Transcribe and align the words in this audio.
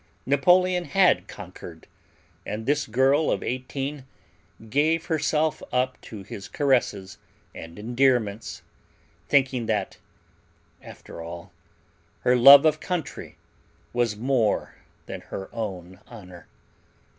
Napoleon 0.25 0.85
had 0.85 1.27
conquered, 1.27 1.85
and 2.43 2.65
this 2.65 2.87
girl 2.87 3.29
of 3.29 3.43
eighteen 3.43 4.05
gave 4.67 5.05
herself 5.05 5.61
up 5.71 6.01
to 6.01 6.23
his 6.23 6.47
caresses 6.47 7.19
and 7.53 7.77
endearments, 7.77 8.63
thinking 9.29 9.67
that, 9.67 9.99
after 10.81 11.21
all, 11.21 11.51
her 12.21 12.35
love 12.35 12.65
of 12.65 12.79
country 12.79 13.37
was 13.93 14.17
more 14.17 14.73
than 15.05 15.21
her 15.21 15.53
own 15.53 15.99
honor. 16.07 16.47